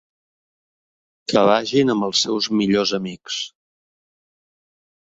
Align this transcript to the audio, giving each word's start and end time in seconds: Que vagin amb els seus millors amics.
Que 1.33 1.43
vagin 1.51 1.95
amb 1.95 2.09
els 2.09 2.25
seus 2.27 2.49
millors 2.63 2.95
amics. 3.03 3.39